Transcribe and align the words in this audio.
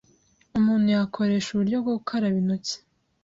umuntu 0.57 0.87
yakoresha 0.97 1.49
uburyo 1.51 1.77
bwo 1.81 1.91
gukaraba 1.97 2.37
intoki 2.41 2.75